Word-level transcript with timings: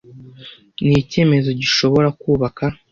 Ni 0.83 0.95
icyemezo 1.01 1.49
gishobora 1.61 2.07
kubaka 2.21 2.65